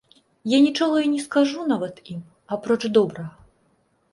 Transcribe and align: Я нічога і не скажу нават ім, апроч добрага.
Я 0.51 0.57
нічога 0.67 0.97
і 1.07 1.11
не 1.11 1.19
скажу 1.25 1.65
нават 1.73 2.01
ім, 2.15 2.25
апроч 2.57 2.81
добрага. 2.99 3.31